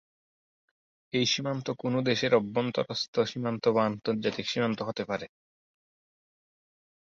এই 1.13 1.25
সীমান্ত 1.25 1.67
কোনো 1.79 1.99
দেশের 2.01 2.31
অভ্যন্তরস্থ 2.35 3.15
সীমান্ত 3.31 3.63
বা 3.67 3.81
আন্তর্জাতিক 3.85 4.45
সীমান্ত 4.49 4.79
হতে 4.83 5.03
পারে। 5.05 5.25